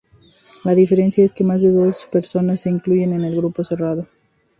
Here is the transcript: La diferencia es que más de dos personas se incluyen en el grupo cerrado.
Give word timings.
La 0.63 0.73
diferencia 0.73 1.23
es 1.23 1.31
que 1.31 1.43
más 1.43 1.61
de 1.61 1.71
dos 1.71 2.07
personas 2.11 2.61
se 2.61 2.71
incluyen 2.71 3.13
en 3.13 3.23
el 3.23 3.35
grupo 3.35 3.63
cerrado. 3.63 4.07